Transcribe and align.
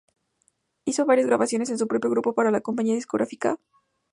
Hizo 0.83 1.05
varias 1.05 1.27
grabaciones 1.27 1.69
con 1.69 1.77
su 1.77 1.87
propio 1.87 2.09
grupo 2.09 2.33
para 2.33 2.49
la 2.49 2.61
compañía 2.61 2.95
discográfica 2.95 3.49
Polygram 3.57 3.67
Records. 3.67 3.85